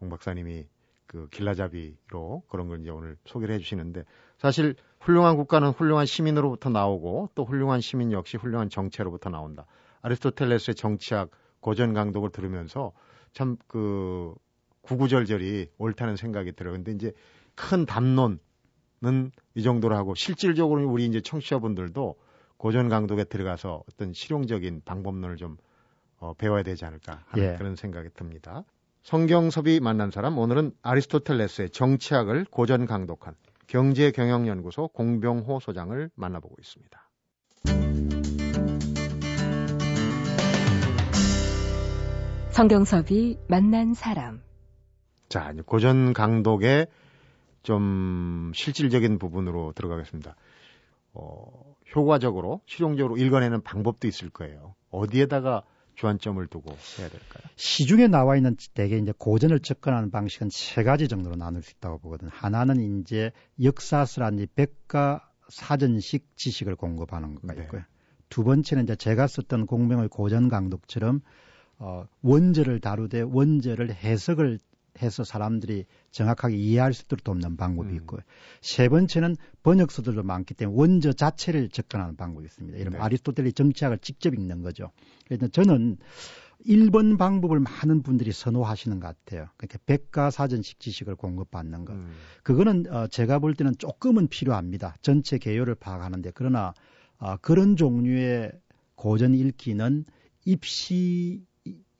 [0.00, 0.66] 공 박사님이
[1.06, 4.02] 그 길라잡이로 그런 걸 이제 오늘 소개를 해주시는데
[4.38, 9.66] 사실 훌륭한 국가는 훌륭한 시민으로부터 나오고 또 훌륭한 시민 역시 훌륭한 정체로부터 나온다.
[10.04, 12.92] 아리스토텔레스의 정치학 고전 강독을 들으면서
[13.32, 14.34] 참 그
[14.84, 16.74] 구구절절이 옳다는 생각이 들어요.
[16.74, 17.12] 근데 이제
[17.54, 18.38] 큰 담론은
[19.54, 22.16] 이 정도로 하고 실질적으로 우리 이제 청취자분들도
[22.56, 25.56] 고전 강독에 들어가서 어떤 실용적인 방법론을 좀
[26.18, 27.56] 어, 배워야 되지 않을까 하는 예.
[27.56, 28.64] 그런 생각이 듭니다.
[29.02, 33.34] 성경섭이 만난 사람 오늘은 아리스토텔레스의 정치학을 고전 강독한
[33.66, 37.03] 경제경영연구소 공병호 소장을 만나보고 있습니다.
[42.54, 44.40] 성경섭이 만난 사람.
[45.28, 46.86] 자, 이제 고전 강독의
[47.64, 50.36] 좀 실질적인 부분으로 들어가겠습니다.
[51.14, 54.76] 어, 효과적으로, 실용적으로 읽어내는 방법도 있을 거예요.
[54.92, 55.64] 어디에다가
[55.96, 57.42] 주안점을 두고 해야 될까요?
[57.56, 62.28] 시중에 나와 있는 대개 이제 고전을 접근하는 방식은 세 가지 정도로 나눌 수 있다고 보거든.
[62.28, 67.62] 하나는 이제 역사스란 백과 사전식 지식을 공급하는 것가 네.
[67.62, 67.80] 있고요.
[67.80, 67.86] 네.
[68.28, 71.20] 두 번째는 이제 제가 썼던 공명의 고전 강독처럼
[71.78, 74.58] 어, 원제를 다루되 원제를 해석을
[75.02, 77.96] 해서 사람들이 정확하게 이해할 수 있도록 돕는 방법이 음.
[77.96, 78.20] 있고요.
[78.60, 82.78] 세 번째는 번역서들도 많기 때문에 원저 자체를 접근하는 방법이 있습니다.
[82.78, 82.98] 이런 네.
[82.98, 84.92] 아리스토텔의 정치학을 직접 읽는 거죠.
[85.26, 85.98] 그래서 저는
[86.66, 89.48] 1번 방법을 많은 분들이 선호하시는 것 같아요.
[89.56, 91.94] 그러니까 백과사전식 지식을 공급받는 것.
[91.94, 92.12] 음.
[92.42, 94.94] 그거는 어, 제가 볼 때는 조금은 필요합니다.
[95.02, 96.72] 전체 개요를 파악하는데 그러나
[97.18, 98.52] 어, 그런 종류의
[98.94, 100.04] 고전 읽기는
[100.44, 101.44] 입시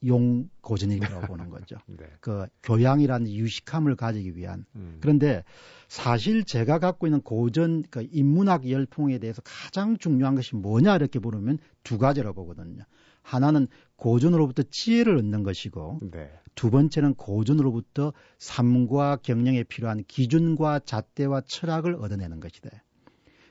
[0.07, 1.77] 용 고전이라고 보는 거죠.
[1.87, 2.05] 네.
[2.21, 4.65] 그 교양이라는 유식함을 가지기 위한.
[4.77, 4.99] 음.
[5.01, 5.45] 그런데
[5.89, 11.59] 사실 제가 갖고 있는 고전 그 인문학 열풍에 대해서 가장 중요한 것이 뭐냐 이렇게 물으면
[11.83, 12.83] 두 가지라고 보거든요.
[13.23, 16.31] 하나는 고전으로부터 지혜를 얻는 것이고 네.
[16.55, 22.71] 두 번째는 고전으로부터 삶과 경영에 필요한 기준과 잣대와 철학을 얻어내는 것이다.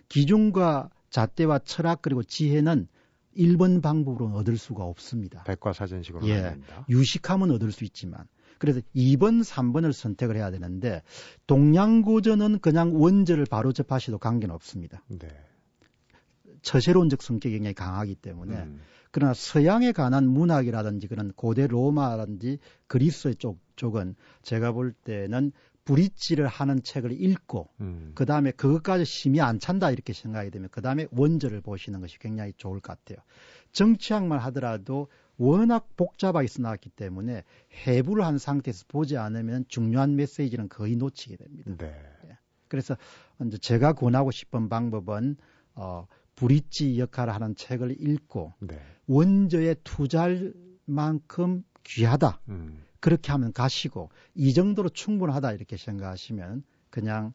[0.10, 2.88] 기준과 잣대와 철학 그리고 지혜는
[3.38, 5.44] 1번 방법으로 얻을 수가 없습니다.
[5.44, 6.58] 백과사전식으로 예.
[6.90, 8.26] 유식함은 얻을 수 있지만
[8.58, 11.02] 그래서 2번, 3번을 선택을 해야 되는데
[11.48, 15.04] 동양고전은 그냥 원제를 바로 접하셔도 관계는 없습니다.
[15.10, 15.28] 네.
[16.62, 18.80] 처세론적 성격이 굉장히 강하기 때문에 음.
[19.12, 25.52] 그러나 서양에 관한 문학이라든지 그런 고대 로마라든지 그리스 쪽 쪽은 제가 볼 때는
[25.86, 28.12] 브릿지를 하는 책을 읽고 음.
[28.16, 32.54] 그 다음에 그것까지 심이 안 찬다 이렇게 생각이 되면 그 다음에 원저를 보시는 것이 굉장히
[32.56, 33.24] 좋을 것 같아요.
[33.72, 37.44] 정치학만 하더라도 워낙 복잡하게 써놨기 때문에
[37.86, 41.72] 해부를 한 상태에서 보지 않으면 중요한 메시지는 거의 놓치게 됩니다.
[41.78, 41.94] 네.
[42.26, 42.38] 예.
[42.68, 42.96] 그래서
[43.46, 45.38] 이제 제가 권하고 싶은 방법은
[45.76, 48.80] 어, 브릿지 역할을 하는 책을 읽고 네.
[49.08, 50.54] 원저에 투자할
[50.86, 52.40] 만큼 귀하다.
[52.50, 52.84] 음.
[53.04, 57.34] 그렇게 하면 가시고 이 정도로 충분하다 이렇게 생각하시면 그냥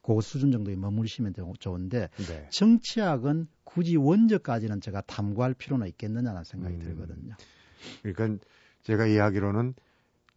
[0.00, 2.48] 그 수준 정도에 머무르시면 좋은데 네.
[2.48, 7.34] 정치학은 굳이 원저까지는 제가 탐구할 필요는 있겠느냐는 생각이 음, 들거든요.
[8.02, 8.42] 그러니까
[8.82, 9.74] 제가 이야기로는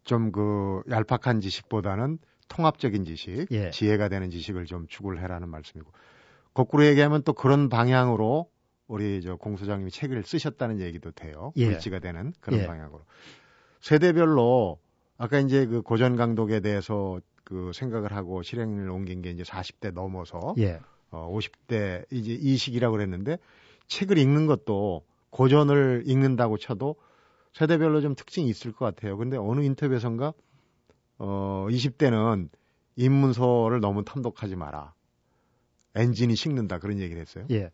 [0.04, 2.18] 좀 그 얄팍한 지식보다는
[2.48, 3.70] 통합적인 지식, 예.
[3.70, 5.90] 지혜가 되는 지식을 좀 추구를 해라는 말씀이고
[6.52, 8.50] 거꾸로 얘기하면 또 그런 방향으로
[8.86, 11.54] 우리 저 공소장님이 책을 쓰셨다는 얘기도 돼요.
[11.56, 11.70] 예.
[11.70, 12.66] 물지가 되는 그런 예.
[12.66, 13.06] 방향으로.
[13.84, 14.78] 세대별로
[15.18, 20.54] 아까 이제 그 고전 강독에 대해서 그 생각을 하고 실행을 옮긴 게 이제 40대 넘어서
[20.56, 20.80] 예.
[21.10, 23.36] 어, 50대 이제 이 시기라고 그랬는데
[23.88, 26.96] 책을 읽는 것도 고전을 읽는다고 쳐도
[27.52, 29.18] 세대별로 좀 특징이 있을 것 같아요.
[29.18, 30.32] 근데 어느 인터뷰에선가
[31.18, 32.48] 어 20대는
[32.96, 34.94] 입문서를 너무 탐독하지 마라.
[35.94, 37.44] 엔진이 식는다 그런 얘기를 했어요.
[37.50, 37.70] 예.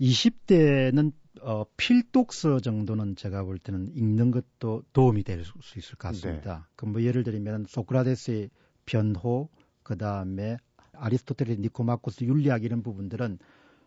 [0.00, 6.66] 20대는 어, 필독서 정도는 제가 볼 때는 읽는 것도 도움이 될 수 있을 것 같습니다.
[6.68, 6.74] 네.
[6.76, 8.50] 그뭐 예를 들면 소크라테스의
[8.84, 9.48] 변호,
[9.82, 10.56] 그 다음에
[10.92, 13.38] 아리스토텔의 니코마코스 윤리학 이런 부분들은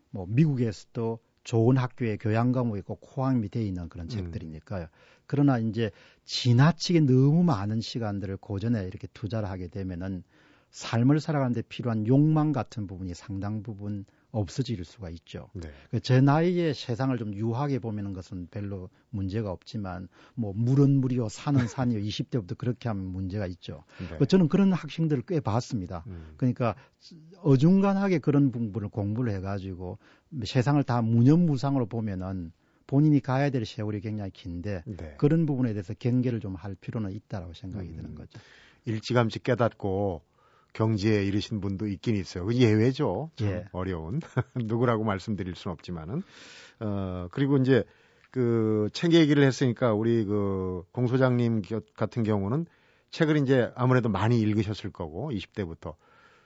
[0.10, 4.10] 뭐 미국에서도 좋은 학교에 교양 과목이 있고 코항이 돼 있는 그런 음.
[4.10, 4.88] 책들이니까요.
[5.26, 5.92] 그러나 이제
[6.26, 10.24] 지나치게 너무 많은 시간들을 고전에 이렇게 투자를 하게 되면은
[10.72, 15.50] 삶을 살아가는데 필요한 욕망 같은 부분이 상당 부분 없어질 수가 있죠.
[15.54, 15.70] 네.
[15.92, 22.00] 그제 나이에 세상을 좀 유하게 보면은 것은 별로 문제가 없지만 뭐 물은 물이요 산은 산이요
[22.04, 23.84] 20대부터 그렇게 하면 문제가 있죠.
[24.10, 24.18] 네.
[24.18, 26.04] 그 저는 그런 학생들을 꽤 봤습니다.
[26.08, 26.34] 음.
[26.38, 26.76] 그러니까
[27.44, 30.00] 어중간하게 그런 부분을 공부를 해가지고
[30.44, 32.52] 세상을 다 무념무상으로 보면은
[32.88, 35.16] 본인이 가야 될 세월이 굉장히 긴데 네.
[35.18, 37.96] 그런 부분에 대해서 경계를 좀 할 필요는 있다라고 생각이 음.
[37.96, 38.40] 드는 거죠.
[38.86, 40.22] 일찌감치 깨닫고
[40.74, 42.46] 경지에 이르신 분도 있긴 있어요.
[42.46, 43.30] 그 예외죠.
[43.42, 43.66] 예.
[43.72, 44.20] 어려운
[44.56, 46.24] 누구라고 말씀드릴 수는 없지만은
[46.80, 47.84] 어 그리고 이제
[48.32, 51.62] 그 책 얘기를 했으니까 우리 그 공소장님
[51.96, 52.66] 같은 경우는
[53.12, 55.96] 책을 이제 아무래도 많이 읽으셨을 거고 20대부터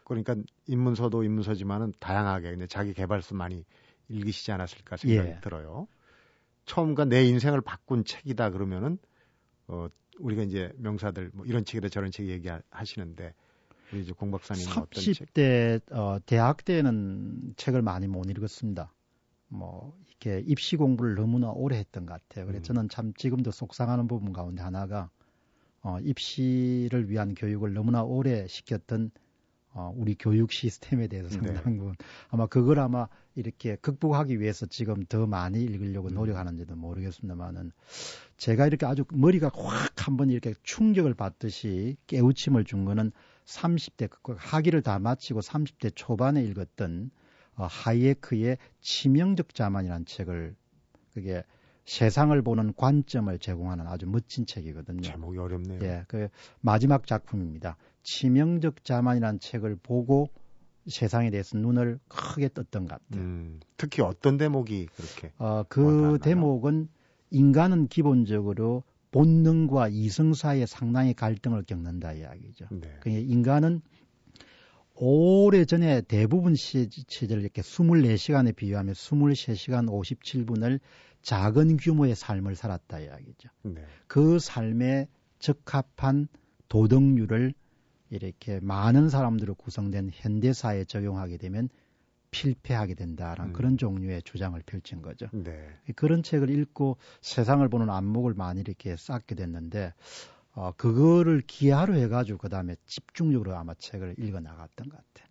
[0.04, 0.36] 그러니까
[0.68, 3.64] 입문서도 입문서지만은 다양하게 근데 자기 개발서 많이
[4.10, 5.40] 읽으시지 않았을까 생각이 예.
[5.42, 5.88] 들어요.
[6.66, 8.98] 처음과 내 인생을 바꾼 책이다 그러면은
[9.68, 9.88] 어
[10.20, 13.34] 우리가 이제 명사들 뭐 이런 책이다 저런 책 얘기하시는데
[13.92, 15.14] 우리 이제 공 박사님은 어떤 책?
[15.14, 18.94] 30대 어, 대학 때는 책을 많이 못 읽었습니다.
[19.50, 22.46] 뭐 이렇게 입시 공부를 너무나 오래 했던 것 같아요.
[22.46, 22.64] 그래서 음.
[22.64, 25.10] 저는 참 지금도 속상하는 부분 가운데 하나가
[25.82, 29.12] 어, 입시를 위한 교육을 너무나 오래 시켰던
[29.74, 31.54] 어, 우리 교육 시스템에 대해서 네.
[31.54, 32.06] 상당 부분 네.
[32.30, 36.16] 아마 그걸 아마 이렇게 극복하기 위해서 지금 더 많이 읽으려고 음.
[36.16, 37.72] 노력하는지도 모르겠습니다만은
[38.38, 43.12] 제가 이렇게 아주 머리가 확 한번 이렇게 충격을 받듯이 깨우침을 준 거는
[43.48, 47.10] 30대 그 학위를 다 마치고 30대 초반에 읽었던
[47.56, 50.56] 어, 하이에크의 치명적 자만이라는 책을
[51.14, 51.44] 그게
[51.86, 55.02] 세상을 보는 관점을 제공하는 아주 멋진 책이거든요.
[55.02, 55.80] 제목이 어렵네요.
[55.82, 56.28] 예, 그
[56.60, 57.78] 마지막 작품입니다.
[58.04, 60.30] 치명적 자만이라는 책을 보고
[60.86, 63.24] 세상에 대해서 눈을 크게 떴던 것 같아요.
[63.24, 65.34] 음, 특히 어떤 대목이 그렇게?
[65.38, 66.90] 어, 그 대목은
[67.32, 72.68] 인간은 기본적으로 본능과 이성 사이에 상당히 갈등을 겪는다 이야기죠.
[72.72, 72.98] 네.
[73.00, 73.82] 그러니까 인간은
[74.96, 80.80] 오래 전에 대부분 시제를 이렇게 24시간에 비유하면 23시간 57분을
[81.22, 83.50] 작은 규모의 삶을 살았다 이야기죠.
[83.64, 83.84] 네.
[84.08, 85.08] 그 삶에
[85.40, 86.28] 적합한
[86.68, 87.54] 도덕률을
[88.10, 91.70] 이렇게 많은 사람들로 구성된 현대사에 적용하게 되면
[92.32, 93.54] 필패하게 된다라는 음.
[93.54, 95.28] 그런 종류의 주장을 펼친 거죠.
[95.32, 95.68] 네.
[95.96, 99.94] 그런 책을 읽고 세상을 보는 안목을 많이 이렇게 쌓게 됐는데
[100.54, 105.28] 어, 그거를 기하로 해가지고 그 다음에 집중적으로 아마 책을 읽어 나갔던 것 같아요.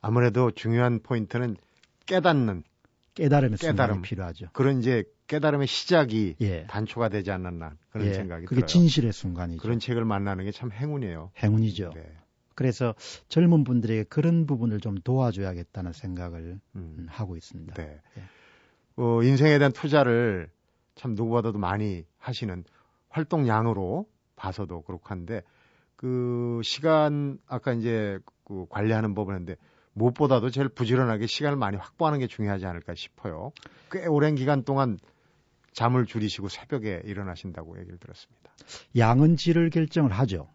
[0.00, 1.56] 아무래도 중요한 포인트는
[2.06, 2.64] 깨닫는
[3.14, 4.46] 깨달음의 깨달음 필요하죠.
[4.52, 6.66] 그런 이제 깨달음의 시작이 예.
[6.66, 8.14] 단초가 되지 않았나 그런 예.
[8.14, 8.66] 생각이 그게 들어요.
[8.66, 9.62] 진실의 순간이죠.
[9.62, 11.30] 그런 책을 만나는 게 참 행운이에요.
[11.42, 11.92] 행운이죠.
[11.94, 12.02] 네.
[12.54, 12.94] 그래서
[13.28, 17.06] 젊은 분들에게 그런 부분을 좀 도와줘야겠다는 생각을 음.
[17.08, 17.74] 하고 있습니다.
[17.74, 18.00] 네.
[18.14, 18.22] 네.
[18.96, 20.50] 어, 인생에 대한 투자를
[20.94, 22.64] 참 누구보다도 많이 하시는
[23.08, 25.42] 활동량으로 봐서도 그렇고 한데
[25.96, 29.56] 그 시간 아까 이제 그 관리하는 법을 했는데
[29.94, 33.52] 무엇보다도 제일 부지런하게 시간을 많이 확보하는 게 중요하지 않을까 싶어요.
[33.90, 34.98] 꽤 오랜 기간 동안
[35.72, 38.52] 잠을 줄이시고 새벽에 일어나신다고 얘기를 들었습니다.
[38.96, 40.48] 양은 질을 결정을 하죠.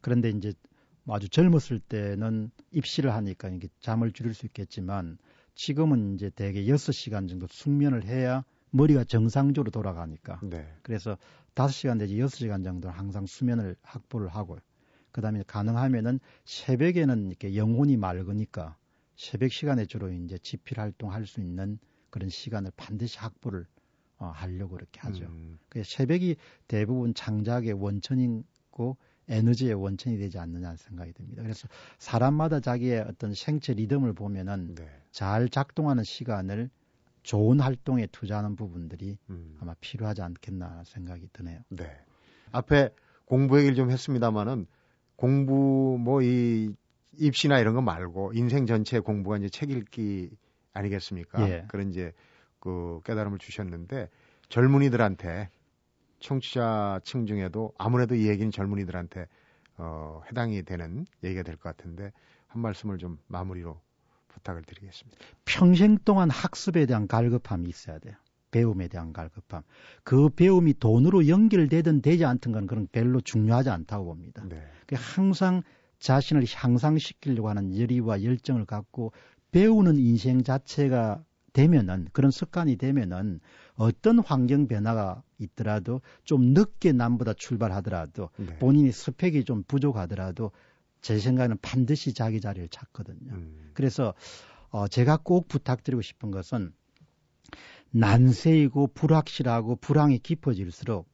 [0.00, 0.67] 그런데 이제 뭐
[1.08, 5.18] 아주 젊었을 때는 입시를 하니까 이게 잠을 줄일 수 있겠지만
[5.54, 10.40] 지금은 이제 대개 6시간 정도 숙면을 해야 머리가 정상적으로 돌아가니까.
[10.42, 10.72] 네.
[10.82, 11.16] 그래서
[11.54, 14.58] 5시간 내지 6시간 정도는 항상 수면을 확보를 하고
[15.10, 18.76] 그다음에 가능하면은 새벽에는 이렇게 영혼이 맑으니까
[19.16, 21.78] 새벽 시간에 주로 이제 집필 활동할 수 있는
[22.10, 23.66] 그런 시간을 반드시 확보를
[24.18, 25.24] 어, 하려고 그렇게 하죠.
[25.26, 25.58] 음.
[25.68, 28.96] 그 새벽이 대부분 창작의 원천이고
[29.28, 31.42] 에너지의 원천이 되지 않느냐 생각이 듭니다.
[31.42, 34.88] 그래서 사람마다 자기의 어떤 생체 리듬을 보면은 네.
[35.10, 36.70] 잘 작동하는 시간을
[37.22, 39.56] 좋은 활동에 투자하는 부분들이 음.
[39.60, 41.60] 아마 필요하지 않겠나 생각이 드네요.
[41.68, 41.90] 네.
[42.52, 42.90] 앞에
[43.26, 44.66] 공부 얘기를 좀 했습니다만은
[45.16, 46.72] 공부 뭐 이
[47.18, 50.30] 입시나 이런 거 말고 인생 전체 공부가 이제 책 읽기
[50.72, 51.48] 아니겠습니까?
[51.48, 51.64] 예.
[51.68, 52.12] 그런 이제
[52.60, 54.08] 그 깨달음을 주셨는데
[54.48, 55.50] 젊은이들한테
[56.20, 59.26] 청취자층 중에도 아무래도 이 얘기는 젊은이들한테
[59.76, 62.12] 어, 해당이 되는 얘기가 될 것 같은데
[62.46, 63.80] 한 말씀을 좀 마무리로
[64.28, 65.18] 부탁을 드리겠습니다.
[65.44, 68.14] 평생 동안 학습에 대한 갈급함이 있어야 돼요.
[68.50, 69.62] 배움에 대한 갈급함.
[70.04, 74.42] 그 배움이 돈으로 연결되든 되지 않든 건 그런 별로 중요하지 않다고 봅니다.
[74.48, 74.62] 네.
[74.94, 75.62] 항상
[75.98, 79.12] 자신을 향상시키려고 하는 열의와 열정을 갖고
[79.50, 83.40] 배우는 인생 자체가 되면은 그런 습관이 되면은
[83.78, 88.58] 어떤 환경 변화가 있더라도 좀 늦게 남보다 출발하더라도 네.
[88.58, 90.50] 본인이 스펙이 좀 부족하더라도
[91.00, 93.32] 제 생각에는 반드시 자기 자리를 찾거든요.
[93.32, 93.70] 음.
[93.74, 94.14] 그래서
[94.70, 96.72] 어 제가 꼭 부탁드리고 싶은 것은
[97.90, 101.08] 난세이고 불확실하고 불황이 깊어질수록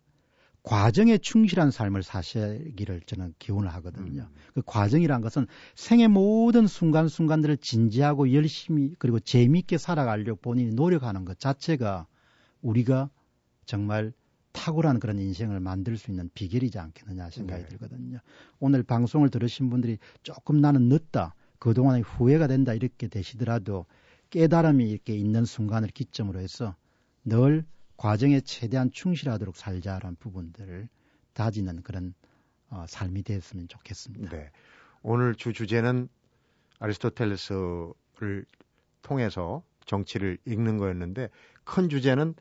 [0.63, 4.23] 과정에 충실한 삶을 사시기를 저는 기원을 하거든요.
[4.23, 4.35] 음.
[4.55, 12.07] 그 과정이란 것은 생의 모든 순간순간들을 진지하고 열심히 그리고 재미있게 살아가려고 본인이 노력하는 것 자체가
[12.65, 13.11] 우리가
[13.67, 14.13] 정말
[14.53, 17.69] 탁월한 그런 인생을 만들 수 있는 비결이지 않겠느냐 생각이 네.
[17.69, 18.19] 들거든요.
[18.59, 23.87] 오늘 방송을 들으신 분들이 조금 나는 늦다, 그동안에 후회가 된다 이렇게 되시더라도
[24.31, 26.75] 깨달음이 이렇게 있는 순간을 기점으로 해서
[27.25, 27.65] 늘
[27.97, 30.89] 과정에 최대한 충실하도록 살자라는 부분들을
[31.33, 32.15] 다지는 그런
[32.71, 34.31] 어, 삶이 됐으면 좋겠습니다.
[34.31, 34.51] 네.
[35.03, 36.09] 오늘 주 주제는
[36.79, 38.47] 아리스토텔레스를
[39.03, 41.29] 통해서 정치를 읽는 거였는데
[41.65, 42.35] 큰 주제는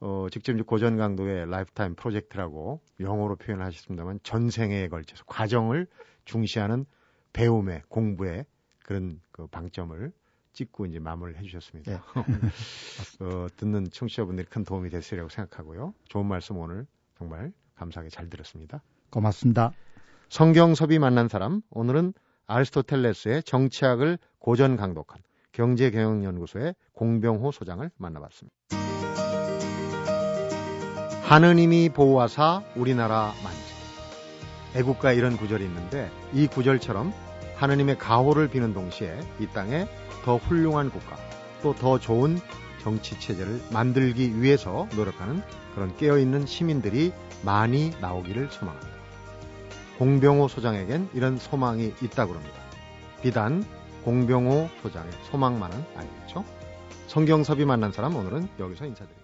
[0.00, 5.86] 어, 직접 고전 강독의 lifetime 프로젝트라고 영어로 표현하셨습니다만 전생에 걸쳐서 과정을
[6.24, 6.84] 중시하는
[7.32, 8.46] 배움의 공부의
[8.84, 10.12] 그런 그 방점을
[10.52, 11.92] 찍고 이제 마무리를 해주셨습니다.
[11.92, 11.98] 네.
[13.20, 15.94] 어, 듣는 청취자분들이 큰 도움이 됐으리라고 생각하고요.
[16.08, 16.86] 좋은 말씀 오늘
[17.18, 18.82] 정말 감사하게 잘 들었습니다.
[19.10, 19.72] 고맙습니다.
[20.28, 22.14] 성경섭이 만난 사람 오늘은
[22.46, 25.20] 아리스토텔레스의 정치학을 고전 강독한
[25.52, 28.93] 경제경영연구소의 공병호 소장을 만나봤습니다.
[31.24, 33.58] 하느님이 보호하사 우리나라 만지.
[34.74, 37.14] 애국가 이런 구절이 있는데 이 구절처럼
[37.56, 39.86] 하느님의 가호를 비는 동시에 이 땅에
[40.24, 41.16] 더 훌륭한 국가
[41.62, 42.38] 또 더 좋은
[42.82, 45.42] 정치 체제를 만들기 위해서 노력하는
[45.74, 47.10] 그런 깨어있는 시민들이
[47.42, 48.92] 많이 나오기를 소망합니다.
[49.98, 52.60] 공병호 소장에겐 이런 소망이 있다고 합니다.
[53.22, 53.64] 비단
[54.04, 56.44] 공병호 소장의 소망만은 아니겠죠.
[57.06, 59.23] 성경섭이 만난 사람 오늘은 여기서 인사드립니다.